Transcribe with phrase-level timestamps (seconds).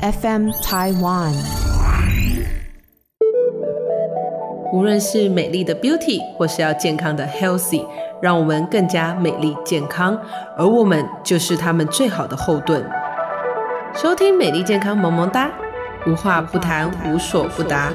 [0.00, 1.32] FM Taiwan。
[4.72, 7.86] 无论是美丽的 Beauty，或是要健康的 Healthy，
[8.20, 10.18] 让我们更加美丽健康，
[10.56, 12.84] 而我们就是他们最好的后盾。
[13.94, 15.50] 收听美丽健康萌萌哒，
[16.06, 17.90] 无话不谈，无所不答。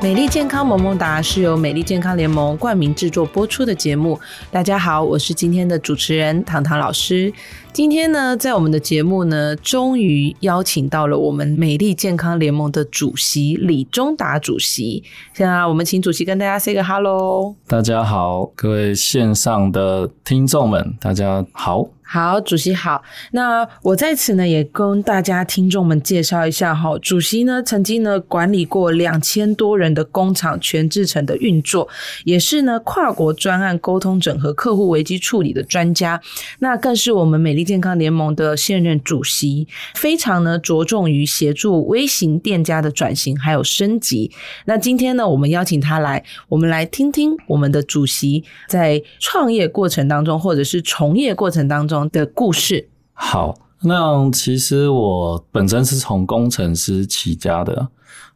[0.00, 4.18] 美丽健康萌萌哒是由美丽健康联盟冠名制作播出的节目。
[4.48, 7.32] 大家好，我是今天的主持人糖糖老师。
[7.72, 15.02] 今天呢，在我们的节目呢，终于邀请到了我们美丽健康联盟的主席李忠达主席。
[15.34, 17.56] 现在我们请主席跟大家 say 个 hello。
[17.66, 21.88] 大家好，各位线上的听众们，大家好。
[22.10, 23.02] 好，主席好。
[23.32, 26.98] 那我在此呢，也跟大家听众们介绍一下哈。
[27.00, 31.86] 主席呢，曾经呢管理过两千多人的工厂全制成的运作，
[32.24, 36.18] 也是呢跨国专案沟通整合、客户危机处理的专家。
[36.60, 44.32] 那更是我们美丽健康联盟的现任主席，非常呢着重于协助微型店家的转型还有升级。
[44.64, 51.97] 那今天呢，我们邀请他来，我们来听听我们的主席在创业过程当中，或者是从业过程当中。
[52.10, 52.88] 的故事。
[53.12, 57.88] 好，那其实我本身是从工程师起家的，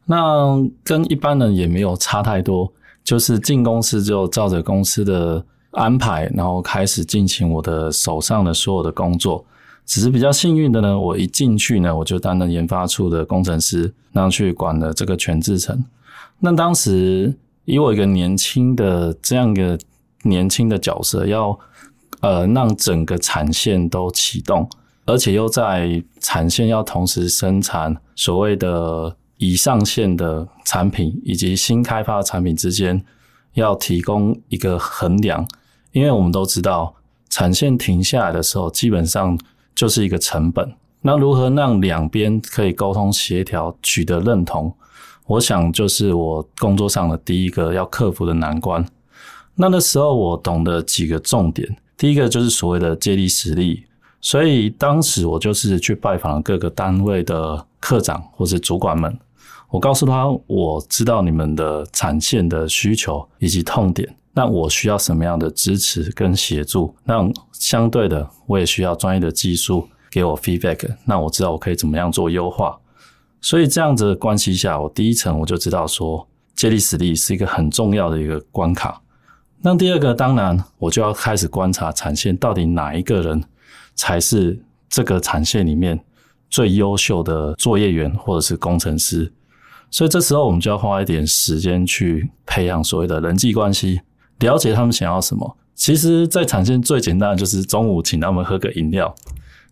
[0.07, 2.73] 那跟一般人也没有差太多，
[3.05, 9.45] 就是进公司就照着公司的安排，然后开始进行我的手上的所有的工作。
[9.87, 15.85] 只是比较幸运的呢，我一进去呢，我就担任研发处的工程师，然后去管了这个全制程。
[16.41, 17.33] 那当时
[17.65, 19.79] 以我一个年轻的这样一个
[20.23, 21.57] 年轻的角色要。
[22.23, 24.69] 呃，让整个产线都启动，
[25.05, 33.05] 而且又在产线要同时生产所谓的已上线的产品以及新开发的产品之间，
[33.55, 35.47] 要提供一个衡量。
[35.91, 36.95] 因为我们都知道，
[37.29, 39.37] 产线停下来的时候，基本上
[39.75, 40.73] 就是一个成本。
[41.01, 44.73] 那如何让两边可以沟通协调，取得认同？
[45.27, 48.87] 我想就是我工作上的第一个要克服的难关。
[49.57, 51.77] 那那时候我懂得几个重点。
[51.97, 53.85] 第一个就是所谓的借力使力，
[54.21, 59.17] 所以当时我就是去拜访各个单位的科长或者主管们，
[59.71, 66.95] 我告诉他我知道你们的产线的需求以及痛点，那我需要什么样的支持跟协助？
[67.05, 72.79] 那相对的，我也需要专业的技术给我 feedback，那我知道我可以怎么样做优化。
[73.41, 79.02] 所以这样子的关系下，我第一层我就知道说借力使力是一个很重要的一个关卡。
[79.65, 83.45] 那第二个，当然我就要开始观察产线到底哪一个人
[83.95, 86.01] 才是这个产线里面
[86.51, 89.33] 最优秀的作业员或者是工程师。
[89.89, 94.01] 所以这时候我们就要花一点时间去培养所谓的人际关系，
[94.41, 95.57] 了解他们想要什么。
[95.77, 99.15] 其实，在产线最简单的就是中午请他们喝个饮料，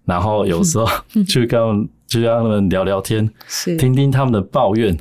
[0.05, 0.87] 然后有时候
[1.27, 3.29] 去跟他们去跟他们聊聊天，
[3.77, 4.97] 听听他们的抱怨。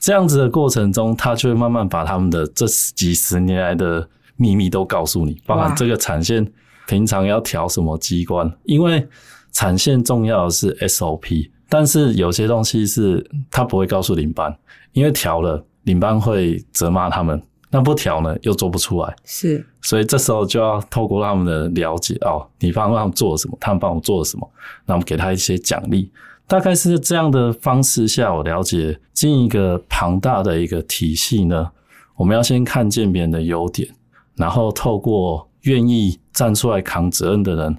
[0.00, 4.08] 这样子的过程中，他就会慢慢把他们的这几十年来的。
[4.36, 6.46] 秘密都告诉你，包含这个产线
[6.86, 9.06] 平常要调什么机关，因为
[9.52, 14.56] 产线重要的是 SOP，但是有些东西是他不会告诉领班，
[14.92, 17.40] 因为调了领班会责骂他们，
[17.70, 24.50] 那不调呢又做不出来，是，所以这时候就要透过他们的了解哦，你帮他们做了什么，他们帮我做了什么，
[24.86, 26.10] 那我们给他一些奖励，
[26.46, 31.70] 大概是这样的方式下，我了解进一个庞大的一个体系呢，
[32.16, 33.88] 我们要先看见别人的优点。
[34.36, 37.76] 然后透过愿意站出来扛责任的人，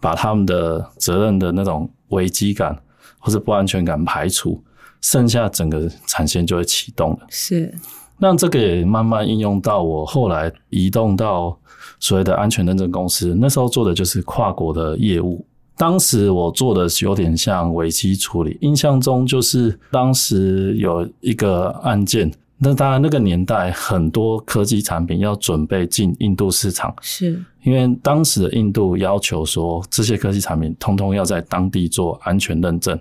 [0.00, 2.78] 把他们的责任的那种危机感
[3.18, 4.62] 或者不安全感排除，
[5.00, 7.20] 剩下整个产线就会启动了。
[7.28, 7.74] 是，
[8.18, 11.58] 那这个也慢慢应用到我后来移动到
[11.98, 15.44] 所谓的安全认证公司，那时候做的就是跨国的业务。
[15.76, 22.30] 当时我做的有点像危机处理，印象中就是当时有一个案件。
[22.64, 32.98] 那当然，那个年代很多科技产品要准备进印度市场，是因为当时的印度要求说，这些科技产品通通要在当地做安全认证。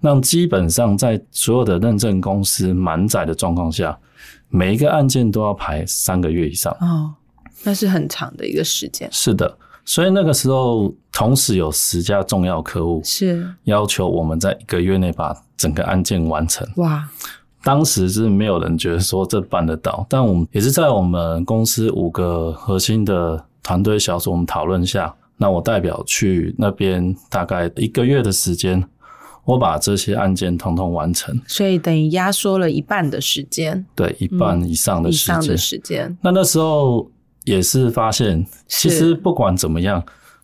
[0.00, 3.96] 那基本上在所有的认证公司满载的状况下，
[4.48, 6.76] 每一个案件都要排三个月以上。
[6.80, 7.14] 哦，
[7.62, 9.08] 那是很长的一个时间。
[9.12, 16.66] 是的，所以那个时候同时有十家重要客户是要求我们在一个月内把整个案件完成。
[16.76, 17.08] 哇！
[17.62, 28.82] 当时是没有人觉得说这办得到，但我们也是在我们公司五个核心的团队小组我们讨论下，那我代表去那边大概一个月的时间，
[29.44, 35.36] 我把这些案件统统完成，所以等于压缩了一半的时间，对，一半以上的时间。
[35.36, 36.18] 以上的时间。
[36.22, 37.10] 那那时候
[37.44, 40.02] 也是发现，其实不管怎么样，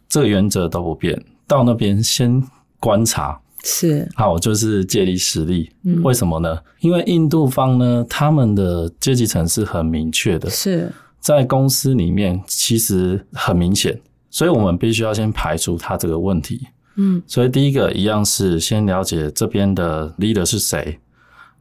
[0.09, 1.23] 这个原则都不变。
[1.47, 2.43] 到那边先
[2.81, 5.69] 观察，是好，就是借力使力。
[5.83, 6.57] 嗯为什么呢？
[6.81, 16.69] 因为印度方呢，他们的阶级层是很明确的，是在公司里面其实很明显，所以我们必须要先排除他这个问题。
[16.99, 20.99] 嗯所以第一个一样是先了解这边的 leader 是谁，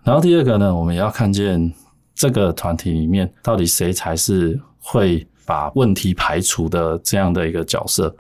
[0.04, 1.74] 然后第二个呢，我们也要看见
[2.14, 8.16] 这个团体里面到底谁才是会把问题排除的这样的一个角色。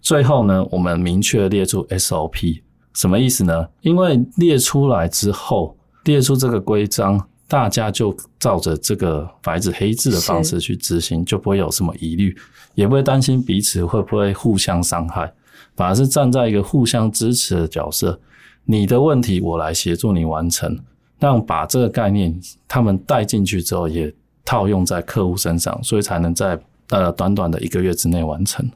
[0.00, 2.62] 最后呢，我们明确列出 SOP，
[2.96, 3.68] 什么意思呢？
[3.82, 12.34] 因为列出来之后，列出这个规章，大家就照着这个白纸黑字的方式去执行，就不会有什么疑虑，
[12.74, 15.30] 也不会担心彼此会不会互相伤害。
[15.76, 18.18] 反而是站在一个互相支持的角色，
[18.64, 20.78] 你的问题我来协助你完成，
[21.18, 22.34] 让把这个概念
[22.66, 24.10] 他们带进去之后，也
[24.42, 26.58] 套用在客户身上，所以才能在
[26.88, 28.66] 呃短短的一个月之内完成。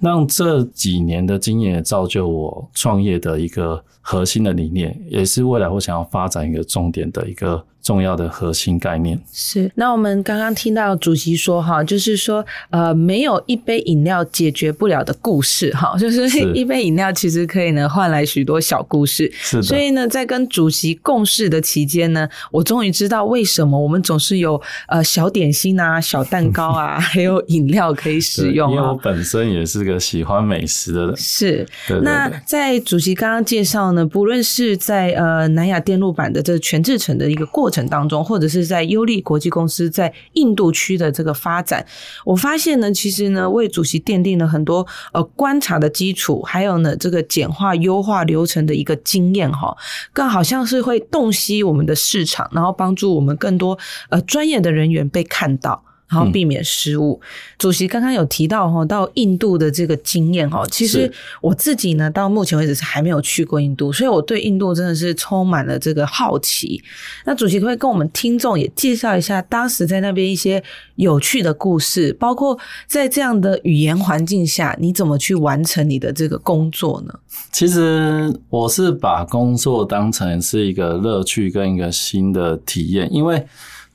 [0.00, 9.20] 让这几年的经验也造就我创业的一个核心的理念，也是未来我想要发展一个重点的一个重要的核心概念。
[9.32, 9.70] 是。
[9.74, 19.30] 那我们刚刚听到主席说哈，就是说呃，没有一杯饮料解决不了的故事哈， 就是是一杯饮料其实可以呢换来许多小故事。
[19.34, 28.74] 是的，所以呢，在跟主席共事的期间呢，我终于知道为什么我们总是有呃小点心啊、小蛋糕啊， 还有饮料可以使用啊。
[28.74, 31.16] 因为我本身也是个喜欢美食的人。
[31.16, 32.30] 是，对对那。
[32.46, 41.84] 在主席刚刚介绍呢，不论是在呃南亚电路板的这个全制成的一个过程当中，或者是在优利国际公司在印度区的这个发展，
[42.26, 49.74] 我发现呢，其实呢为主席奠定了很多呃观察的基础，还有呢这个简化优化流程的一个经验哈，
[50.12, 53.78] 更好像是会洞悉我们的市场，然后帮助我们更多
[54.10, 55.82] 呃专业的人员被看到。
[56.12, 57.18] 然后避免失误。
[57.56, 61.10] 主席刚刚有提到哈，到印度的这个经验哈，其实
[61.40, 66.82] 我自己呢，到目前为止是还没有去过印度，所以我对印度真的是充满了这个好奇。
[67.24, 70.62] 那主席可以跟我们听众也介绍一下当时在那边一些
[70.96, 77.14] 有趣的故事，包括在这样的语言环境下，你怎么去完成你的这个工作呢？
[77.50, 83.42] 其实我是把工作当成是一个乐趣跟一个新的体验，因为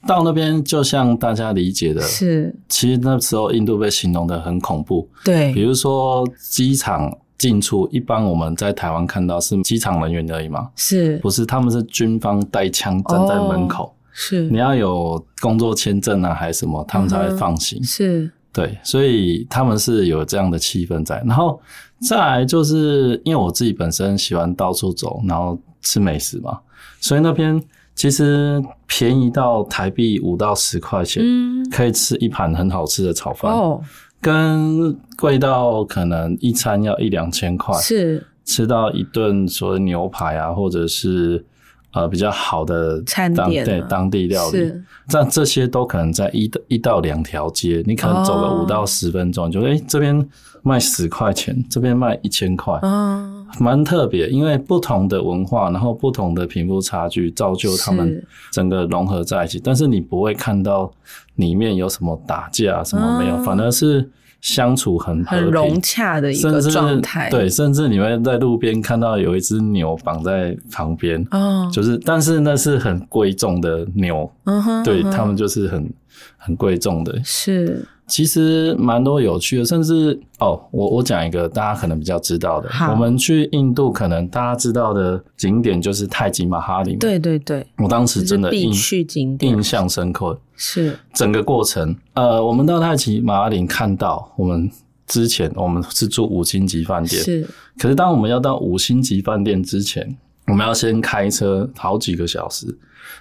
[0.08, 2.56] 到那边就像大家理解的，是。
[2.70, 5.54] 其实那时候印度被形容的很恐怖，对。
[5.54, 11.18] 比，如说机场进出，一般我们在台湾看到是机场人员而已嘛，是。
[11.18, 14.50] 不是，他们是军方带枪站在门口，是。
[14.50, 17.84] 你要有工作签证啊还是什么，他们才会放行。
[17.84, 18.32] 是。
[18.54, 21.22] 对，所以他们是有这样的气氛在。
[21.28, 21.62] 然后
[22.02, 26.58] 再来就是因为我自己本身喜欢到处走，然后吃美食嘛，
[27.00, 27.62] 所以那边
[27.98, 31.70] 其实便宜到台币五到十块钱，嗯。
[31.70, 33.82] 可以吃一盘很好吃的炒饭，哦。
[34.22, 38.26] 跟贵到可能一餐要一两千块，是。
[38.46, 41.44] 吃到一顿所谓牛排啊，或者是
[41.92, 43.64] 呃比较好的餐当点。
[43.64, 44.72] 啊对当地料理，
[45.12, 48.64] 但这这些都可能在一一到两条街，你可能走个哦。
[48.64, 50.26] 五到十分钟，就诶、这边
[50.64, 54.28] 卖十块钱，这边卖一千块，嗯蛮特别。
[54.30, 59.60] 因为不同的文化，然后不同的贫富差距，造就他们整个融合在一起。
[59.64, 60.92] 但是你不会看到
[61.36, 64.10] 里面有什么打架，什么没有，哦反而是
[64.40, 75.90] 相处很很融洽的一个状态，对，甚至你会在路边看到有一只牛绑在旁边，哦，就是，但是那是很贵重的牛，嗯哼，对嗯哼他们就是很
[76.38, 77.20] 很贵重的。
[77.24, 89.54] 是其实蛮多有趣的，甚至哦，我我讲一个大家可能比较知道的，我们去印度可能大家知道的景点就是泰姬玛哈林，，对对对，我当时真的印去景点。
[89.54, 90.98] 印象深刻，是。
[91.14, 94.72] 整个过程，呃，我们到泰姬玛哈林看到我们。
[95.08, 97.48] 之前我们是住五星级饭店，是。
[97.78, 102.66] 可是当我们要到五星级饭店之前，我们要先开车好几个小时，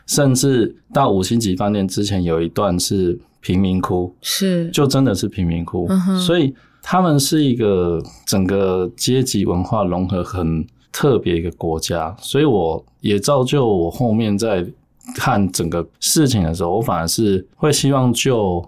[0.06, 4.70] 甚至到五星级饭店之前有一段是贫民窟，是。
[4.70, 14.64] 就真的是贫民窟，嗯所以他们是一个整个阶级文化融合很特别一个国家，所以我也造就我后面在
[15.16, 18.64] 看整个事情的时候，我反而是会希望就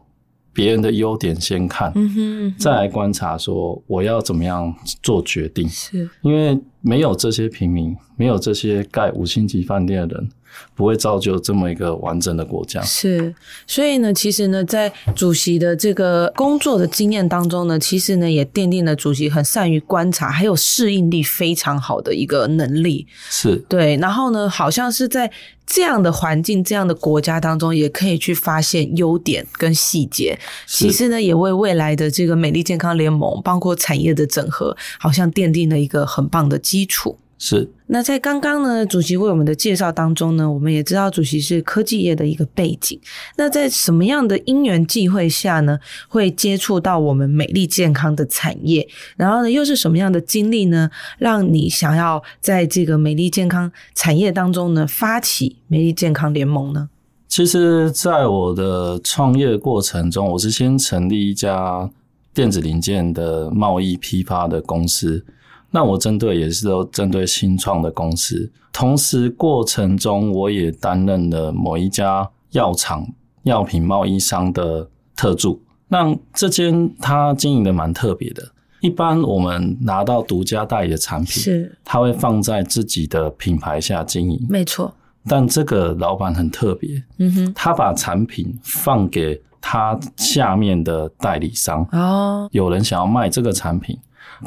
[0.59, 5.69] 别人的优点先看，嗯哼嗯哼再来观察说我要怎么样做决定。
[5.69, 10.29] 是因为没有这些平民，没有这些盖五星级饭店的人，
[10.75, 12.81] 不会造就这么一个完整的国家。
[12.83, 13.35] 是，
[13.67, 23.07] 所以呢，其实呢，在主席的这个工作的经验当中呢，其实呢，也奠定了主席很善于观察，还有适应力非常好的一个能力。
[23.31, 25.31] 是对，然后呢，好像是在
[25.67, 30.39] 这样的环境、这样的国家当中，也可以去发现优点跟细节。
[30.67, 37.19] 其实呢，也为未来的这个美丽健康联盟，包括产业的整合，好像奠定了一个很棒的基础。
[37.41, 42.99] 是，那在刚刚呢，主席为我们的介绍当中呢，我们也知道主席是科技业的一个背景。
[43.37, 45.79] 那在什么样的因缘际会下呢，
[46.09, 48.89] 会接触到我们美丽健康的产业？
[49.17, 56.89] 然后呢，又是什么样的经历呢，让你想要在这个美丽健康产业当中呢，发起美丽健康联盟呢？
[57.29, 61.89] 其实，在我的创业过程中，我是先成立一家
[62.35, 65.25] 电子零件的贸易批发的公司。
[65.71, 73.07] 那我针对也是都针对新创的公司，同时过程中我也担任了某一家药厂
[73.43, 75.63] 药品贸易商的特助。
[75.89, 78.43] 那这间它经营的蛮特别的，
[78.81, 84.47] 一般我们拿到独家代理的产品，是它会放在自己的品牌下经营。
[84.49, 84.95] 没错，
[85.27, 93.99] 但这个老板很特别，嗯哼，他把产品放给他下面的代理商，哦，有人想要卖这个产品。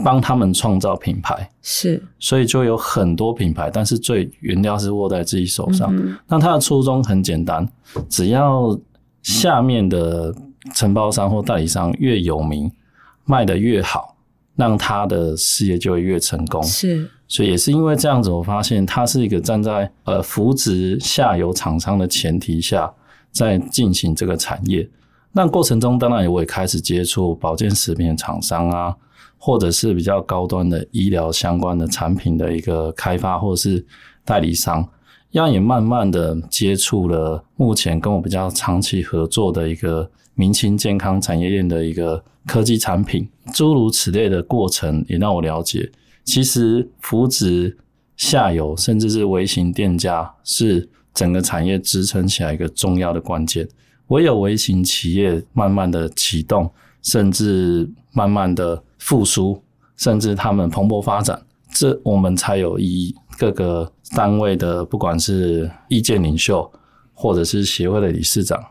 [0.04, 5.94] 帮他们创造品牌，是，所以就有很多品牌，但是最原料是握在自己手上。
[6.28, 7.68] 那他的初衷很简单，
[8.08, 8.80] 只要
[9.22, 10.34] 下面的
[10.74, 12.72] 承包商或代理商越有名，
[13.26, 14.16] 卖的越好，
[14.56, 16.64] 让他的事业就会越成功。
[16.64, 22.92] 是，所以也是因为这样子，我发现他是一个站在呃扶植下游厂商的前提下，
[23.32, 24.90] 在进行这个产业。
[25.34, 28.96] 那过程中，当然我也开始接触保健食品厂商啊。
[29.44, 33.84] 或者是比较高端的医疗相关的产品的一个开发，或者是
[34.24, 34.88] 代理商，
[35.32, 45.92] 样也慢慢的接触了目前跟我比较长期合作的一个民清健康产业链的一个科技产品，诸如此类的过程，也让我了解，
[46.24, 47.76] 其实扶植
[48.16, 53.68] 下游甚至是微型店家，是整个产业支撑起来一个重要的关键。
[54.10, 56.70] 唯有微型企业慢慢的启动，
[57.02, 58.84] 甚至慢慢的。
[59.02, 59.60] 复苏，
[59.98, 61.42] 甚至他们蓬勃发展，
[61.74, 63.16] 这我们才有意义。
[63.38, 66.72] 各个单位的，不管是意见领袖，
[67.14, 68.64] 或者是协会的理事长，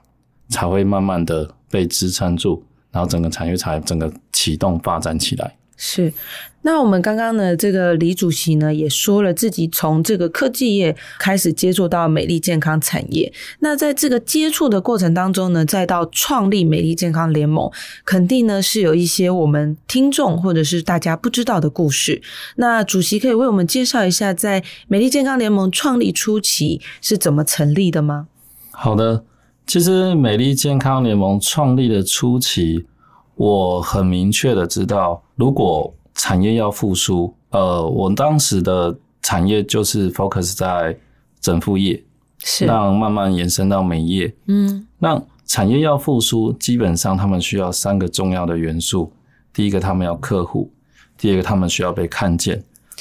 [0.49, 5.57] 才会慢慢的被支撑住，然后整个产业才整个启动发展起来。
[5.83, 6.13] 是，
[6.61, 13.33] 那我们刚刚呢，这个李主席呢也说了，自己从这个科技业开始接触到美丽健康产业。
[13.61, 17.71] 那在这个接触的过程当中呢，再到创立美丽健康联盟，
[18.05, 22.21] 肯定呢是有一些我们听众或者是大家不知道的故事。
[22.57, 28.29] 那主席可以为我们介绍一下，在美丽健康联盟创立初期是怎么成立的吗？
[28.73, 29.25] 好的，
[29.67, 32.85] 其实美丽健康联盟创立的初期。
[33.37, 40.95] 我很明确的知道，如果产业要复苏，呃，我当时的产业就是 focus 在
[41.41, 42.05] 整副业，
[42.41, 44.31] 是让慢慢延伸到美业。
[44.49, 49.11] 嗯，那产业要复苏，基本上他们需要三个重要的元素：
[49.51, 50.71] 第一个，他们要客户；
[51.17, 52.59] 第二个，他们需要被看见；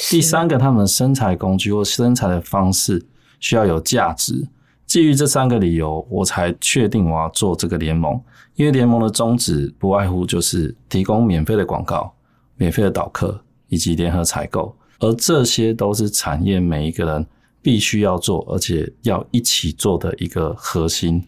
[0.09, 3.05] 第三个，他们的生产工具或生产的方式
[3.41, 4.47] 需要有价值。
[4.87, 8.17] 基于这三个理由，我才确定我要做这个联盟。
[8.55, 12.13] 因为联盟的宗旨不外乎就是提供免费的广告、
[12.59, 13.39] 免费的导客
[13.69, 17.25] 以及联合采购，而这些都是产业每一个人
[17.61, 21.23] 必须要做，而且要一起做的一个核心。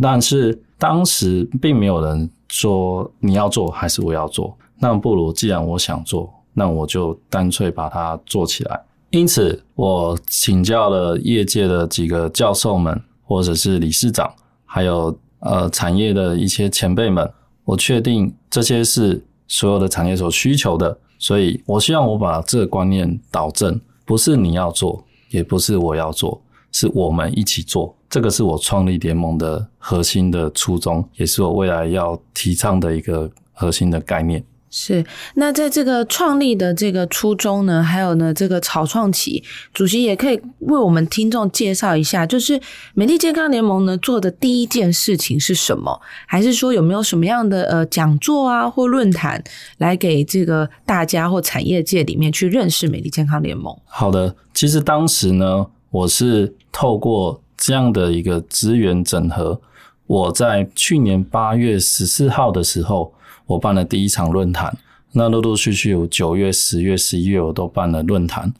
[0.00, 8.80] 但是当时并没有人说你要做还是我要做，那不如既然我想做，那我就干脆把它做起来。
[9.10, 14.32] 因此，我请教了业界的几个教授们，或者是理事长，
[14.64, 17.28] 还有呃产业的一些前辈们。
[17.64, 26.40] 我确定这些是所有的产业所需求的，所以我希望我把这个观念导正，不是你要做，也不是我要做，
[26.70, 27.94] 是我们一起做。
[28.10, 34.42] 这个是我创立联盟的核心的初衷，也是我未来要提倡的一个核心的概念。
[34.70, 35.02] 是，
[35.36, 42.60] 那在这个创立的这个初衷呢，还有呢这个草创期，主席也可以为我们听众介绍一下，就是
[42.92, 45.98] 美丽健康联盟呢做的第一件事情是什么？
[46.26, 49.42] 还是说有没有什么样的呃讲座啊或论坛
[49.78, 53.74] 来给这个大家或产业界里面去认识美丽健康联盟？
[53.86, 59.58] 好的，其实当时呢，我是透过这样的一个资源整合，
[60.06, 63.14] 我在去年八月十四号的时候。
[63.48, 64.76] 我办了第一场论坛，
[65.12, 68.52] 那陆陆续续有九月、十月、十一月我都办了论坛。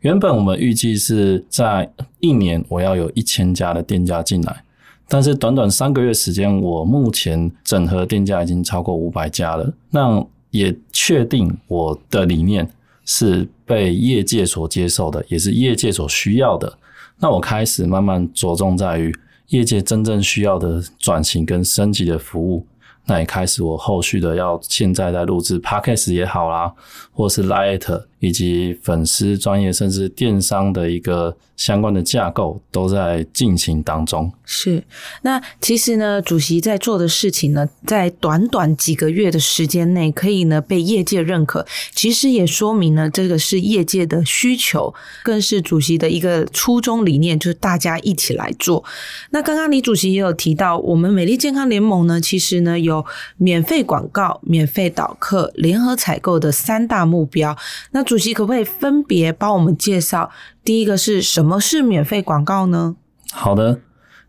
[0.00, 4.64] 原本我们预计是在一年我要有一千家的店家进来，
[5.08, 9.74] 但是短短三个月时间，我目前整合店家已经超过五百家了。
[9.90, 12.70] 那也确定我的理念
[13.04, 16.78] 是被业界所接受的，也是业界所需要的。
[17.18, 19.12] 那我开始慢慢着重在于
[19.48, 22.64] 业界真正需要的转型跟升级的服务。
[23.08, 26.70] 那也开始我后续的要现在在录制 podcast 也好啦，
[27.10, 34.32] 或是 light 以及粉丝专业甚至电商的一个相关的架构都在进行当中。
[34.46, 34.82] 是，
[35.20, 48.82] 那其实呢，主席在做的事情呢，在短短几个月的时间内，可以呢被业界认可，其实也说明呢，这个是业界的需求，更是主席的一个初衷理念，就是大家一起来做。
[49.30, 53.04] 那刚刚李主席也有提到，我们美丽健康联盟呢，其实呢有
[53.36, 57.54] 免费广告、免费导客、联合采购的三大目标。
[57.90, 60.30] 那主席可不可以分别帮我们介绍？
[60.68, 62.94] 第一个是什么是免费广告呢？
[63.32, 63.80] 好的，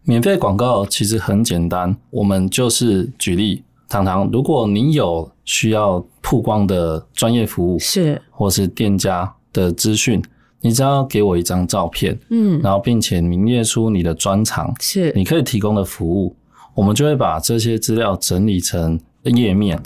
[0.03, 8.21] 免费广告其实很简单，我们就是举例，糖糖，如果你有需要曝光的专业服务，是。
[8.31, 10.23] 或是店家的资讯，
[10.61, 15.11] 你只要给我一张照片，嗯，然后并且明列出你的专长，是。
[15.13, 16.33] 你可以提供的服务，
[16.73, 19.77] 我们就会把这些资料整理成页面，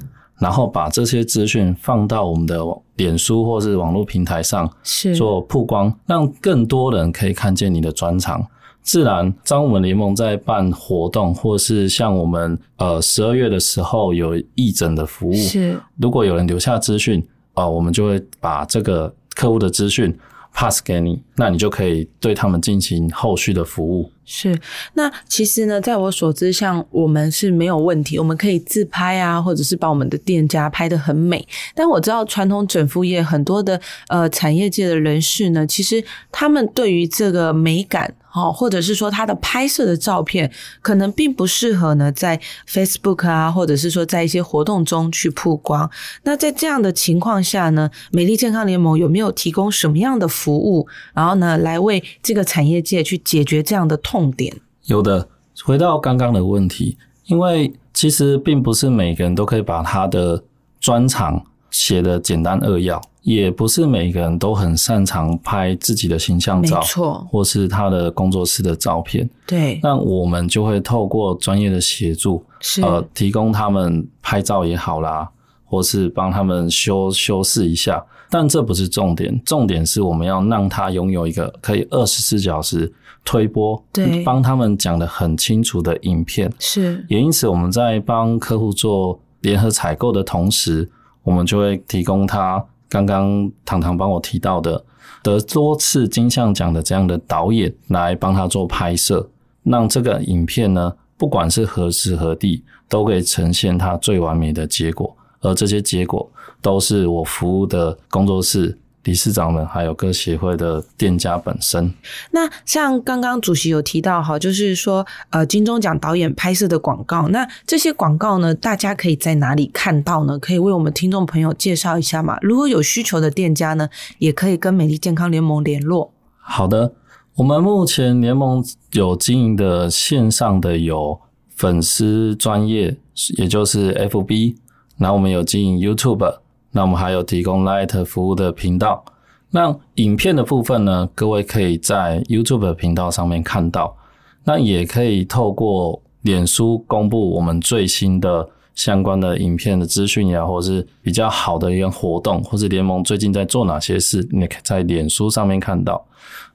[0.44, 2.60] 然后把这些资讯放到我们的
[2.98, 8.46] 脸书或是网络平台上是做曝光，让更多人可以看见你的专长。
[8.82, 20.14] 自然，当我们联盟在办活动，或是像我们呃十二月的时候有义诊的服务，是如果有人留下资讯，啊、我们就会把这个客户的资讯
[20.54, 24.12] pass 给你，那你就可以对他们进行后续的服务。
[24.26, 24.58] 是，
[24.94, 31.46] 那其实呢，在我所知，像我们是没有问题，我们可以自拍啊，或者是把我们的店家拍得很美。
[31.76, 38.16] 但我知道传统整肤业很多的呃产业界的人士呢，其实他们对于这个美感。
[38.34, 45.90] 哦，或者是说他的拍摄的照片可能并不适合呢，在 Facebook 啊，或者是说在一些活动中去曝光。
[46.24, 54.56] 那在这样的情况下呢，美丽健康联盟有没有提供什么样的服务，然后呢，来为这个产业界去解决这样的痛点？
[54.86, 55.30] 有的，
[55.64, 56.98] 回到刚刚的问题，
[57.28, 60.44] 因为其实并不是每个人都可以把他的
[60.80, 69.28] 专长写的简单扼要，也不是每个人都很擅长拍自己的形象没照，错，或是他的工作室的照片。
[69.48, 75.30] 对，那我们就会透过专业的协助，是呃，提供他们拍照也好啦，
[75.64, 78.06] 或是帮他们修修饰一下。
[78.30, 82.92] 但这不是重点，重点是我们要让他拥有一个可以二十四小时
[83.24, 86.52] 推播，对帮他们讲的很清楚的影片。
[86.60, 90.90] 是也因此，我们在帮客户做联合采购的同时，
[91.22, 94.86] 我们就会提供他刚刚糖糖帮我提到的
[95.24, 99.28] 得多次金像奖的这样的导演来帮他做拍摄，
[99.64, 105.18] 让这个影片呢，不管是何时何地，都可以呈现它最完美的结果。
[105.42, 108.78] 而这些结果都是我服务的工作室。
[109.04, 111.94] 理事长们还有各协会的店家本身，
[112.32, 120.40] 那像刚刚主席有提到哈，就是说呃金钟奖导演拍摄的广告，那这些广告呢，大家可以在哪里看到呢？
[120.40, 122.38] 可以为我们听众朋友介绍一下嘛？
[122.42, 123.90] 如果有需求的店家呢，
[124.20, 126.14] 也可以跟美丽健康联盟联络。
[126.38, 126.94] 好的，
[127.36, 128.64] 我们目前联盟
[128.94, 131.20] 有经营的线上的有
[131.56, 132.96] 粉丝专业，
[133.38, 134.56] 也就是 FB，
[134.98, 136.38] 然后我们有经营 YouTube，
[136.74, 139.06] 那我们还有提供 Light 服务的频道。
[139.52, 143.96] 那影片的部分呢，各位可以在 YouTube 频道上面看到，
[144.44, 156.04] 那也可以透过脸书公布我们最新的相关的影片的资讯呀，或是比较好的一个活动，或是联盟最近在做哪些事，你可以在脸书上面看到。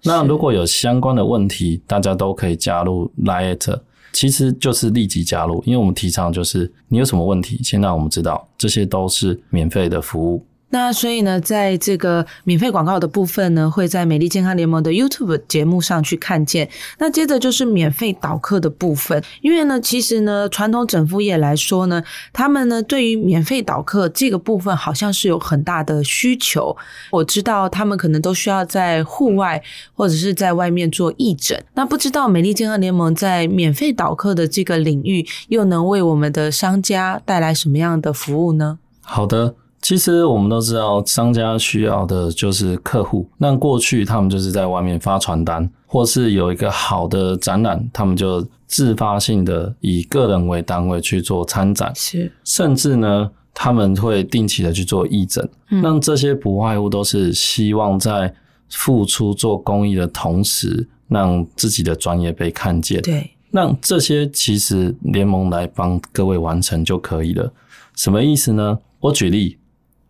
[0.03, 3.79] 那如果有相关的问题，大家都可以加入 Light，
[4.19, 10.45] 其实就是立即加入，因为我们提倡就是你有什么问题，先让我们知道，这些都是免费的服务。
[10.71, 16.69] 那所以呢，在这个免费广告的部分呢，会在美丽健康联盟的 YouTube 节目上去看见。
[16.99, 22.03] 那接着就是免费导客的部分，因为呢，其实呢，传统整复业来说呢，
[22.33, 26.77] 他们呢对于免费导客这个部分好像是有很大的需求。
[27.11, 29.63] 我知道他们可能都需要在户外
[29.95, 31.65] 或者是在外面做义诊。
[31.75, 38.79] 那不知道美丽健康联盟在免费导客的这个领域，又能为我们的商家带来什么样的服务呢？
[39.01, 39.55] 好的。
[39.89, 43.27] 其实我们都知道，商家需要的就是客户。
[43.39, 58.35] 那过去他们就是在外面发传单，或是有一个好的展览，他们就自发性的以个人为单位去做参展，是，甚至呢，他们会定期的去做义诊，那这些不外乎都是希望在
[58.69, 63.01] 付出做公益的同时，让自己的专业被看见。
[63.01, 67.51] 对，那这些其实联盟来帮各位完成就可以了。
[67.97, 68.79] 什么意思呢？
[69.01, 69.57] 我举例，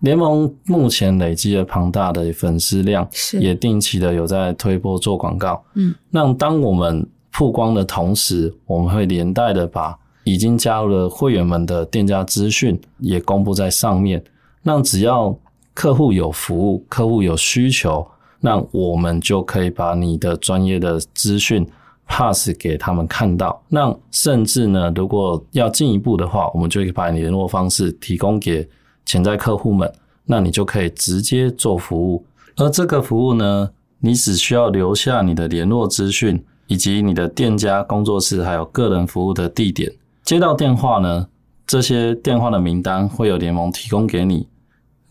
[0.01, 5.63] 联盟目前累积了庞大的粉丝量，是也定期的有在推播做广告。
[5.75, 14.23] 嗯，那当我们曝光的同时，我们会连带的把已经加入了会员们的店家资讯也公布在上面。
[14.63, 15.37] 那只要
[15.75, 18.07] 客户有服务，客户有需求，
[18.41, 21.67] 那我们就可以把你的专业的资讯
[22.07, 23.61] pass 给他们看到。
[23.69, 28.69] 那甚至呢，如果要进一步的话，我们就可以把你联络方式提供给
[29.09, 29.91] 潜在客户们，
[30.27, 32.23] 那你就可以直接做服务。
[32.57, 39.91] 而这个服务呢，你只需要留下你的联络资讯，以及你的店家、工作室还有个人服务的地点。
[40.23, 41.27] 接到电话呢，
[41.67, 44.47] 这些电话的名单会有联盟提供给你，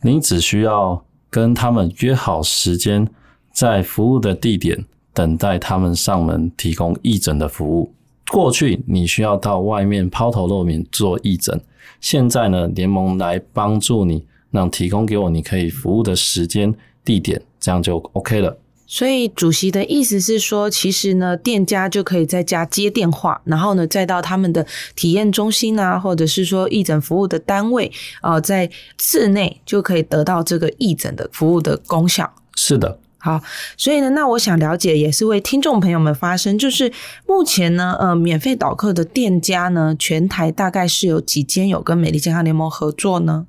[0.03, 3.09] 你只需要跟他们约好时间，
[3.51, 7.91] 在服务的地点等待他们上门提供义诊的服务。
[8.29, 11.59] 过去你需要到外面抛头露面做义诊，
[11.99, 18.57] 现在呢，联盟来帮助你，让提供给我你可以服务的时间、地点，这样就 OK 了。
[18.89, 32.33] 所以主席的意思是说，其实呢，店家就可以在家接电话，然后呢，再到他们的体验中心啊，或者是说义诊服务的单位啊，在室内就可以得到这个义诊的服务的功效。
[32.55, 33.41] 是的，好，
[33.75, 36.91] 所以呢，那我想了解，也是为听众朋友们发声，就是
[37.25, 43.47] 目前呢，呃，免费导课的店家呢，全台大概是有几间有跟美丽健康联盟合作呢？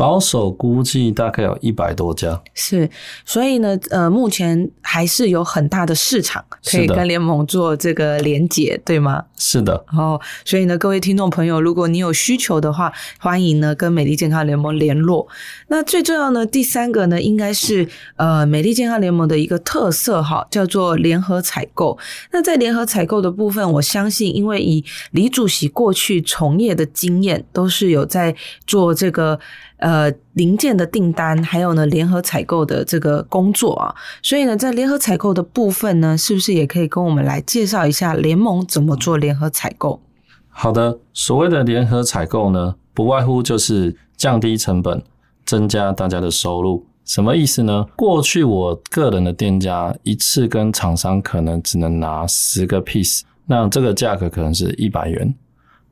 [0.00, 2.88] 保守估计大概有一百多家，是，
[3.26, 9.22] 所以呢，呃，目前还是有很大的市场可以跟联盟做这个连接，对吗？
[9.36, 15.28] 是的，哦，所以呢，各位听众朋友，如果你有需求的话，欢迎呢跟美丽健康联盟联络。
[15.68, 17.86] 那最重要呢，第三个呢，应该是
[18.16, 21.98] 呃美丽健康联盟的一个特色哈，叫做联合采购。
[22.30, 28.34] 那在联合采购的部分，我相信，因为以李主席过去从业的经验，都是有在
[28.66, 29.38] 做这个
[29.80, 33.94] 呃零件的订单，还有呢联合采购的这个工作啊。
[34.22, 40.00] 所以呢，在联合采购的部分呢，是不是也可以跟我们来介绍一下联盟怎么做联合采购？
[40.48, 45.02] 好的，所谓的联合采购呢，不外乎就是降低成本，
[45.44, 46.84] 增加大家的收入。
[47.06, 47.86] 什么意思呢？
[47.96, 55.34] 过去我个人的店家一次跟厂商可能只能拿十个 piece，那这个价格可能是一百元。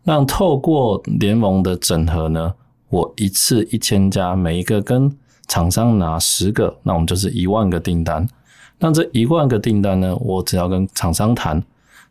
[0.05, 2.53] 那透过联盟的整合呢，
[2.91, 5.15] 我一次一千家，每一个跟
[5.47, 8.29] 厂商拿十个，那我们就是一万个订单。
[8.79, 11.63] 那这一万个订单呢，我只要跟厂商谈，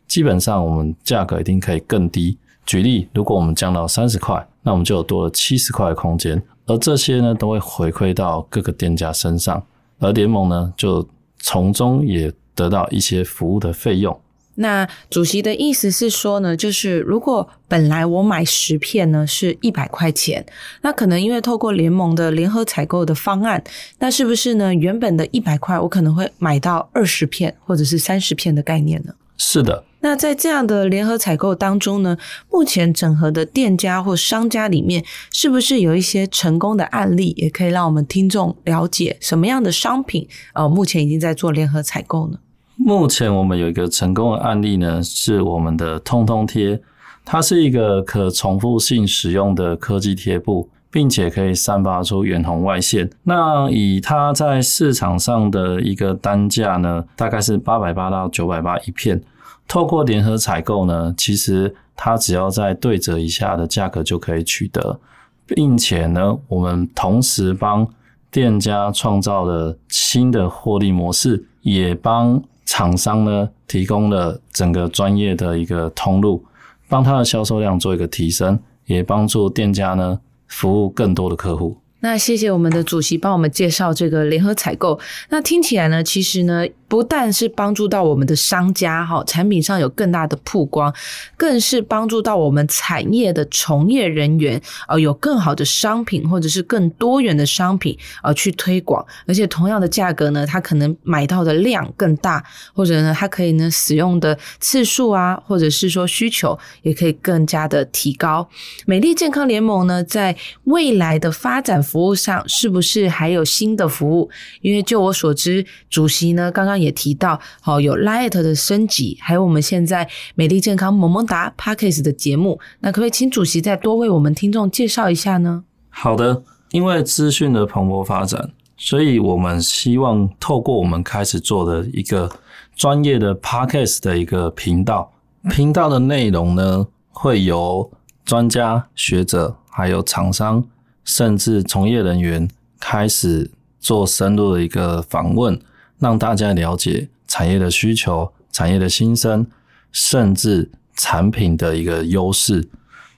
[0.06, 2.36] 基本上我们价格一定可以更低。
[2.66, 9.62] 举例，如果我们降到三十块，那我们就有多了七十块的空间，而这些呢都会回馈到各个店家身上，
[9.98, 14.20] 而联盟呢就从中也得到一些服务的费用。
[14.60, 20.44] 那主席的意思是说呢，就是如果本来我买十片呢是一百块钱，
[20.82, 23.62] 那可能因为透过联盟的联合采购的方案，
[24.00, 29.14] 那是不是呢原本的一百块我可能会买到二十片或者是三十片的概念呢？
[29.40, 32.18] 是的，那在这样的联合采购当中呢，
[32.50, 42.38] 目前整合的店家或商家里面，是不是有一些成功的案例，也可以让我们听众了解什么样的商品呃目前已经在做联合采购呢？
[42.78, 46.80] 目前我们有一个成功的案例呢，是我们的通通贴，
[47.24, 53.10] 它是一个可重复性使用的科技贴布，并且可以散发出远红外线。
[53.24, 59.20] 那以它在市场上的一个单价呢，大概是八百八到九百八一片。
[59.66, 64.98] 透过联合采购呢，其实它只要在对折以下的价格就可以取得，
[65.44, 67.86] 并且呢，我们同时帮
[68.30, 76.44] 店家创造了新的获利模式，也帮厂商呢提供了整个专业的一个通路，
[76.86, 81.78] 帮他的销售量做一个提升，也帮助店家呢服务更多的客户。
[82.00, 84.98] 那谢谢我们的主席帮我们介绍这个联合采购。
[85.30, 90.94] 那听起来呢，其实呢，不但是帮助到我们的商家哈，产品上有更大的曝光，
[91.36, 99.04] 更是帮助到我们产业的从业人员呃，有更好的商品或者是更多元的商品呃去推广。
[99.26, 108.48] 而且同样的价格呢，它可能买到的量更大，或者呢，它可以呢使用的次数啊，或者是说需求也可以更加的提高。
[108.86, 111.82] 美丽健康联盟呢，在未来的发展。
[111.88, 114.28] 服务上是不是还有新的服务？
[114.60, 122.60] 因为就我所知，主席呢刚刚也提到，哦，有 Light 的升级，还有我们现在美丽健康萌萌哒 Parkes 的节目。
[122.80, 125.64] 那可不可以请主席再多为我们听众介绍一下呢？
[125.88, 132.30] 好的，因为资讯的蓬勃发展，所以我们希望透过我们开始做的一个
[132.76, 135.10] 专业的 podcast 的一个频道，
[135.50, 137.90] 频道的内容呢，会由
[138.24, 140.62] 专家学者、还有厂商，
[141.08, 142.46] 甚至从业人员
[142.78, 145.58] 开始做深入的一个访问，
[145.98, 149.46] 让大家了解产业的需求、产业的新生，
[149.90, 152.68] 甚至产品的一个优势。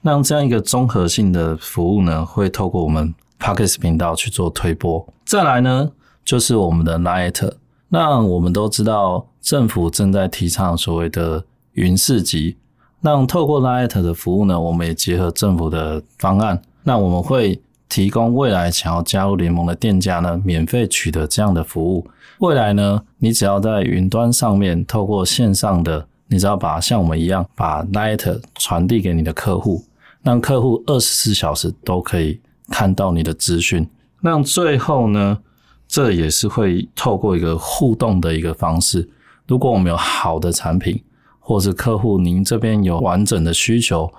[0.01, 5.05] 让这样一个综合性的服务呢，会透过我们 Pocket 频道去做推播。
[5.25, 5.91] 再来呢，
[6.23, 7.51] 就是我们的 Light。
[7.89, 12.55] 那我们都知道，政府正在提倡所谓的云市集。
[13.01, 16.61] 那透过 Light 的服务呢，我们也结合政府的方案。
[16.83, 22.07] 那我们会提供未来想要加入联盟的店家呢，免费取得这样的服务。
[22.39, 29.83] 未来呢，你只要在云端上面透过线上的，你只要把像我们一样把 Light 传递给你的客户。
[30.23, 33.85] 让客户二十四小时都可以看到你的资讯。
[34.21, 35.37] 那最后呢，
[35.85, 39.09] 这也是会透过一个互动的一个方式。
[39.47, 41.03] 如果我们有好的产品，
[41.39, 44.09] 或是客户您这边有完整的需求，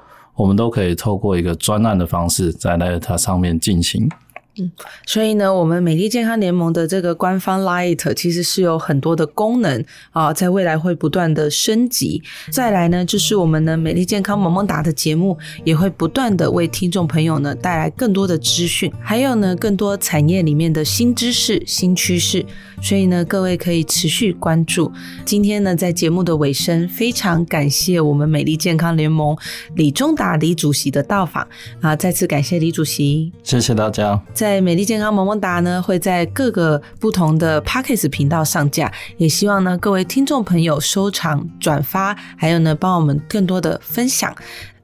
[0.42, 4.10] 我们都可以透过一个专案的方式，在 l 它上面进行。
[4.58, 4.70] 嗯，
[5.06, 12.22] 所以呢，我们美丽健康联盟的这个官方 Light 其实是有很多的功能啊，在未来会不断的升级。
[12.50, 22.44] 再来呢，就是我们的美丽健康萌萌哒的节目也会不断的为听众朋友呢带来更多的资讯，还有呢更多产业里面的新知识、新趋势。
[22.82, 24.90] 所以呢，各位可以持续关注。
[25.24, 29.36] 今天呢，在节目的尾声，非常感谢我们美丽健康联盟
[29.76, 31.46] 李忠达李主席的到访
[31.80, 34.20] 啊，再次感谢李主席，谢谢大家。
[34.42, 44.34] 在美丽健康萌萌哒呢，会在各个不同的 p a c k e s 频道上架，也希望呢各位听众朋友收藏、转发，还有呢帮我们更多的分享。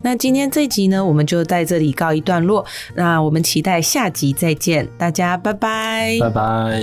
[0.01, 2.65] 那今天这集呢，我们就在这里告一段落。
[2.95, 6.81] 那我们期待下集再见，大家拜拜，拜拜。